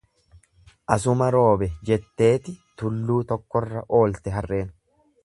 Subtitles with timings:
[0.95, 4.73] Asuma roobe jetteeti tulluu tokkorra oolte harreen.